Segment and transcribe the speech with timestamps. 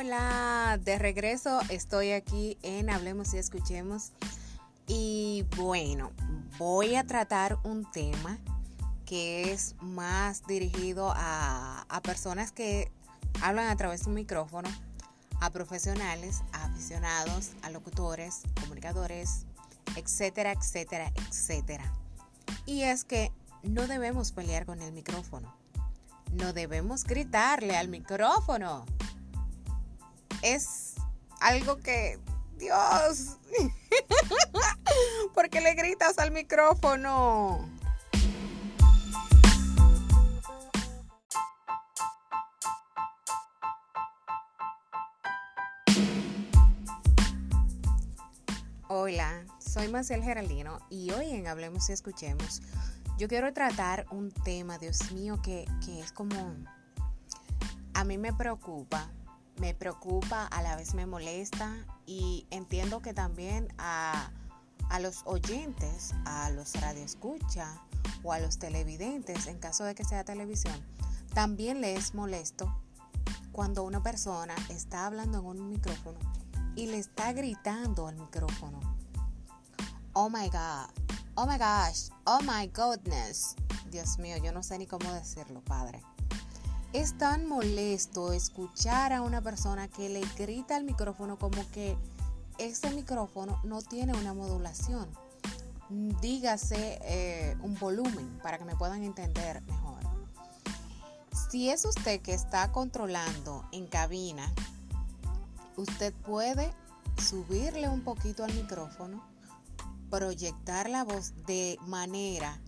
[0.00, 4.12] Hola, de regreso estoy aquí en Hablemos y Escuchemos.
[4.86, 6.12] Y bueno,
[6.56, 8.38] voy a tratar un tema
[9.04, 12.92] que es más dirigido a, a personas que
[13.42, 14.68] hablan a través de un micrófono,
[15.40, 19.46] a profesionales, a aficionados, a locutores, comunicadores,
[19.96, 21.92] etcétera, etcétera, etcétera.
[22.66, 23.32] Y es que
[23.64, 25.52] no debemos pelear con el micrófono.
[26.34, 28.86] No debemos gritarle al micrófono.
[30.42, 30.94] Es
[31.40, 32.18] algo que,
[32.56, 33.38] Dios,
[35.34, 37.68] ¿por qué le gritas al micrófono?
[48.90, 52.62] Hola, soy Marcel Geraldino y hoy en Hablemos y Escuchemos
[53.18, 56.54] yo quiero tratar un tema, Dios mío, que, es como...
[57.94, 59.10] A mí me preocupa,
[59.60, 61.74] me preocupa, a la vez me molesta
[62.06, 64.30] y entiendo que también a,
[64.90, 67.80] a los oyentes, a los radioescucha
[68.22, 70.74] o a los televidentes, en caso de que sea televisión,
[71.34, 72.80] también les es molesto
[73.52, 76.18] cuando una persona está hablando en un micrófono
[76.76, 78.96] y le está gritando al micrófono.
[80.12, 81.08] Oh my God,
[81.40, 83.54] Oh my gosh, oh my goodness.
[83.92, 86.02] Dios mío, yo no sé ni cómo decirlo, padre.
[86.92, 91.96] Es tan molesto escuchar a una persona que le grita al micrófono como que
[92.56, 95.08] ese micrófono no tiene una modulación.
[95.90, 99.98] Dígase eh, un volumen para que me puedan entender mejor.
[101.50, 104.52] Si es usted que está controlando en cabina,
[105.76, 106.72] usted puede
[107.22, 109.22] subirle un poquito al micrófono
[110.10, 112.58] proyectar la voz de manera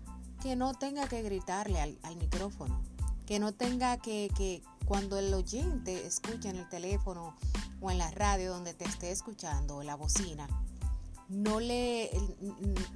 [0.42, 2.82] que no tenga que gritarle al, micrófono,
[3.30, 7.36] que no tenga que, que cuando el oyente escuche en el teléfono
[7.80, 10.48] o en la radio donde te esté escuchando la bocina,
[11.28, 12.10] no le,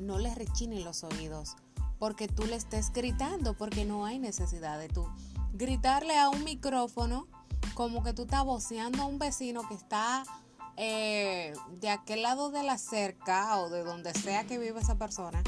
[0.01, 1.55] no rechinen los oídos
[2.01, 5.07] porque tú le estés gritando, porque no hay necesidad de tú
[5.53, 7.29] gritarle a un micrófono
[7.75, 10.25] como que tú estás voceando a un vecino que está
[10.77, 15.45] eh, de aquel lado de la cerca o de donde sea que vive esa persona,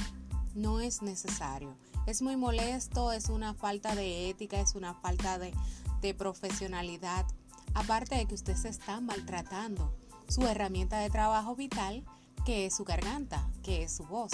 [0.55, 1.77] no es necesario.
[2.07, 5.53] Es muy molesto, es una falta de ética, es una falta de,
[6.01, 7.27] de profesionalidad.
[7.75, 9.93] Aparte de que usted se está maltratando
[10.29, 12.05] su herramienta de trabajo vital,
[12.45, 14.31] que es su garganta, que es su voz.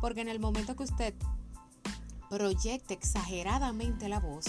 [0.00, 1.14] Porque en el momento que usted
[2.28, 4.44] proyecte exageradamente la voz,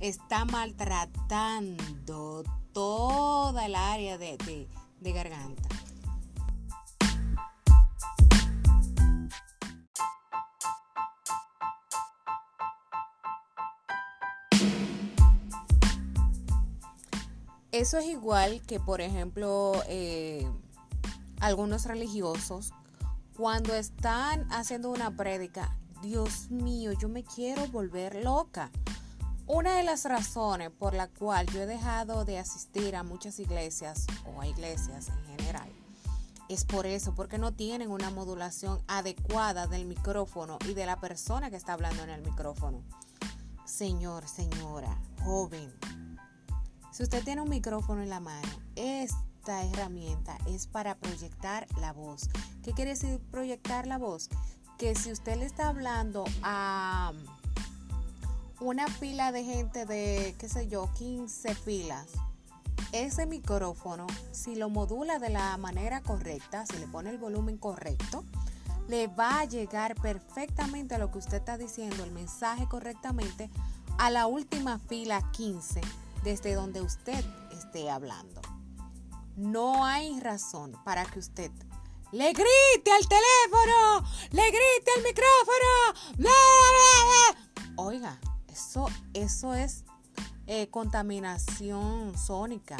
[0.00, 2.42] está maltratando
[2.72, 4.68] toda el área de,
[5.00, 5.68] de garganta.
[17.80, 20.46] Eso es igual que, por ejemplo, eh,
[21.40, 22.74] algunos religiosos,
[23.34, 28.70] cuando están haciendo una prédica, Dios mío, yo me quiero volver loca.
[29.46, 34.06] Una de las razones por la cual yo he dejado de asistir a muchas iglesias
[34.26, 35.72] o a iglesias en general
[36.50, 41.48] es por eso, porque no tienen una modulación adecuada del micrófono y de la persona
[41.48, 42.82] que está hablando en el micrófono.
[43.64, 45.72] Señor, señora, joven,
[46.92, 52.28] si usted tiene un micrófono en la mano, esta herramienta es para proyectar la voz.
[52.62, 54.28] ¿Qué quiere decir proyectar la voz?
[54.78, 57.12] Que si usted le está hablando a
[58.60, 62.08] una fila de gente de, qué sé yo, 15 filas,
[62.92, 68.24] ese micrófono, si lo modula de la manera correcta, si le pone el volumen correcto,
[68.88, 73.48] le va a llegar perfectamente a lo que usted está diciendo, el mensaje correctamente,
[73.98, 75.80] a la última fila 15,
[76.22, 78.40] desde donde usted esté hablando.
[79.36, 81.50] No hay razón para que usted
[82.12, 86.30] le grite al teléfono, le grite al micrófono.
[87.76, 89.84] Oiga, eso, eso es
[90.46, 92.76] eh, contaminación sónica.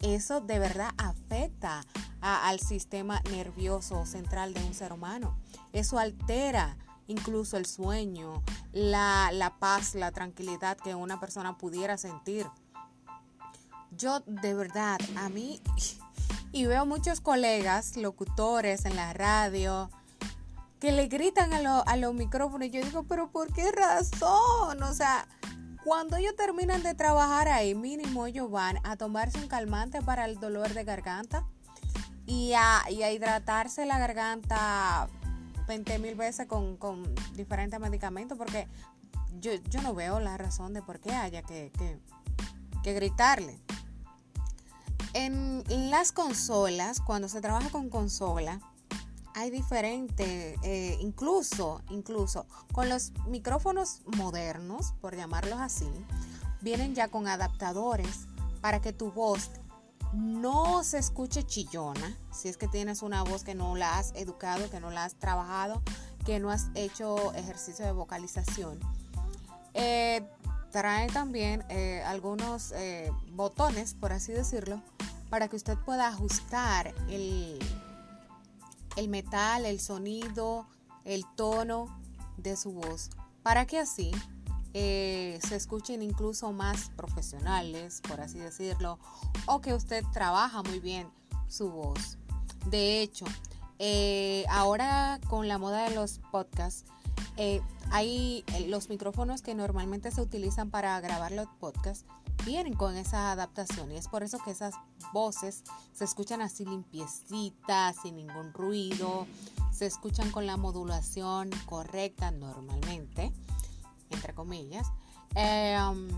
[0.00, 1.84] Eso de verdad afecta
[2.20, 5.38] al sistema nervioso central de un ser humano.
[5.72, 8.42] Eso altera incluso el sueño,
[8.72, 12.46] la, la paz, la tranquilidad que una persona pudiera sentir.
[13.96, 15.60] Yo de verdad, a mí,
[16.52, 19.90] y veo muchos colegas, locutores en la radio,
[20.80, 22.68] que le gritan a, los micrófonos.
[22.68, 24.82] Y yo digo, pero ¿por qué razón?
[24.82, 25.26] O sea,
[25.84, 30.38] cuando ellos terminan de trabajar ahí, mínimo ellos van a tomarse un calmante para el
[30.38, 31.46] dolor de garganta
[32.26, 35.08] y a, hidratarse la garganta
[35.68, 38.68] 20 mil veces con, diferentes medicamentos, porque
[39.40, 39.52] yo,
[39.82, 41.72] no veo la razón de por qué haya que,
[42.82, 43.65] que gritarle.
[45.18, 48.60] En las consolas, cuando se trabaja con consola,
[49.34, 55.88] hay diferentes, eh, incluso, incluso con los micrófonos modernos, por llamarlos así,
[56.60, 58.26] vienen ya con adaptadores
[58.60, 59.52] para que tu voz
[60.12, 64.68] no se escuche chillona, si es que tienes una voz que no la has educado,
[64.68, 65.80] que no la has trabajado,
[66.26, 68.78] que no has hecho ejercicio de vocalización.
[69.72, 70.28] Eh,
[70.72, 72.74] trae también eh, algunos
[73.32, 74.82] botones, por así decirlo,
[75.30, 77.58] para que usted pueda ajustar el,
[78.96, 80.66] el metal, el sonido,
[81.04, 81.86] el tono
[82.36, 83.10] de su voz,
[83.42, 84.12] para que así
[84.78, 88.98] eh, se escuchen incluso más profesionales, por así decirlo,
[89.46, 91.08] o que usted trabaja muy bien
[91.48, 92.18] su voz.
[92.66, 93.24] De hecho,
[93.78, 96.84] eh, ahora con la moda de los podcasts,
[97.38, 102.04] eh, hay los micrófonos que normalmente se utilizan para grabar los podcasts
[102.46, 104.74] vienen con esa adaptación y es por eso que esas
[105.12, 109.26] voces se escuchan así limpiecitas, sin ningún ruido,
[109.72, 113.32] se escuchan con la modulación correcta normalmente,
[114.10, 114.86] entre comillas.
[115.34, 116.08] Em,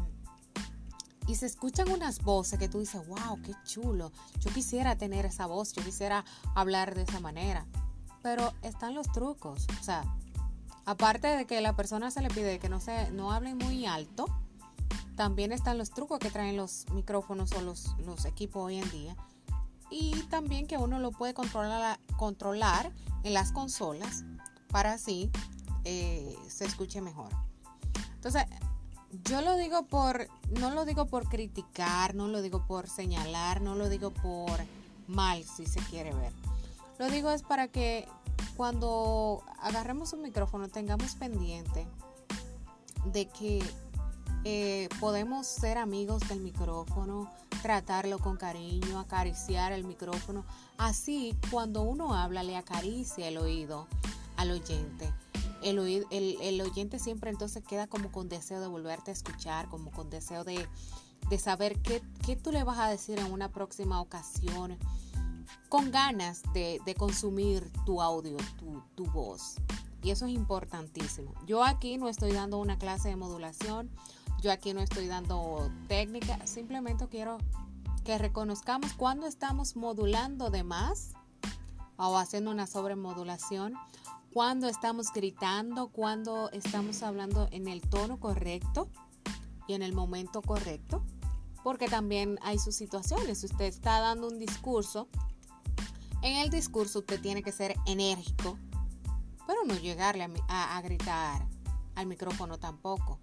[1.26, 5.46] y se escuchan unas voces que tú dices, wow, qué chulo, yo quisiera tener esa
[5.46, 7.66] voz, yo quisiera hablar de esa manera.
[8.22, 10.04] Pero están los trucos, o sea,
[10.84, 14.26] aparte de que la persona se le pide que no, se, no hable muy alto,
[15.18, 19.16] también están los trucos que traen los micrófonos o los, los equipos hoy en día.
[19.90, 22.92] Y también que uno lo puede controlar, controlar
[23.24, 24.24] en las consolas
[24.68, 25.28] para así
[25.82, 27.30] eh, se escuche mejor.
[28.14, 28.44] Entonces,
[29.24, 30.28] yo lo digo por,
[30.60, 34.52] no lo digo por criticar, no lo digo por señalar, no lo digo por
[35.08, 36.32] mal, si se quiere ver.
[37.00, 38.06] Lo digo es para que
[38.56, 41.88] cuando agarremos un micrófono tengamos pendiente
[43.06, 43.64] de que
[44.44, 47.30] eh, podemos ser amigos del micrófono,
[47.62, 50.44] tratarlo con cariño, acariciar el micrófono.
[50.76, 53.86] Así, cuando uno habla, le acaricia el oído
[54.36, 55.12] al oyente.
[55.62, 60.08] El, el, oyente siempre entonces queda como con deseo de volverte a escuchar, como con
[60.08, 60.68] deseo de,
[61.38, 62.00] saber qué,
[62.36, 64.78] tú le vas a decir en una próxima ocasión,
[65.68, 69.56] con ganas de, consumir tu audio, tu, tu voz.
[70.00, 71.34] Y eso es importantísimo.
[71.44, 73.90] Yo aquí no estoy dando una clase de modulación
[74.40, 77.38] yo aquí no estoy dando técnica, simplemente quiero
[78.04, 81.10] que reconozcamos cuando estamos modulando de más
[81.96, 83.74] o haciendo una sobremodulación,
[84.32, 88.88] cuando estamos gritando, cuando estamos hablando en el tono correcto
[89.66, 91.02] y en el momento correcto,
[91.64, 93.42] porque también hay sus situaciones.
[93.42, 95.08] Usted está dando un discurso,
[96.22, 98.56] en el discurso usted tiene que ser enérgico,
[99.48, 101.48] pero no llegarle a gritar
[101.96, 103.18] al micrófono tampoco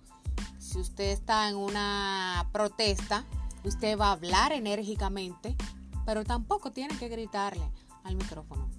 [0.76, 3.24] si usted está en una protesta,
[3.64, 5.56] usted va a hablar enérgicamente,
[6.06, 7.64] pero tampoco tiene que gritarle
[8.04, 8.70] al micrófono.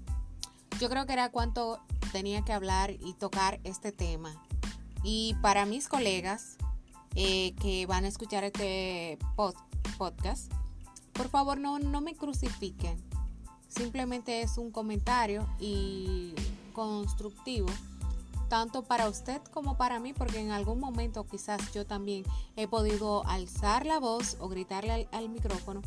[0.78, 1.80] Yo creo que era cuanto
[2.12, 4.36] tenía que hablar y tocar este tema.
[5.04, 6.58] Y para mis colegas
[7.14, 9.18] eh, que van a escuchar este
[9.96, 10.52] podcast,
[11.14, 13.02] por favor no, no me crucifiquen.
[13.68, 16.34] Simplemente es un comentario y
[16.74, 17.68] constructivo
[18.48, 22.24] tanto para usted como para mí, porque en algún momento quizás yo también
[22.56, 25.82] he podido alzar la voz o gritarle al, micrófono,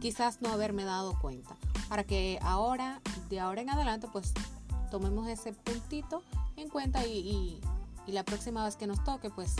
[0.00, 1.56] quizás no haberme dado cuenta,
[1.88, 4.32] para que ahora, de ahora en adelante, pues
[4.90, 6.22] tomemos ese puntito
[6.56, 7.60] en cuenta y,
[8.06, 9.54] la próxima vez que nos toque, pues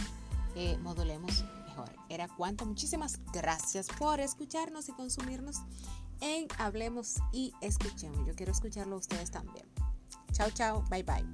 [0.57, 1.89] eh, modulemos mejor.
[2.09, 5.59] Era cuanto, muchísimas gracias por escucharnos y consumirnos
[6.21, 8.27] en Hablemos y Escuchemos.
[8.27, 9.67] Yo quiero escucharlo a ustedes también.
[10.33, 11.25] Chao, chao, bye bye.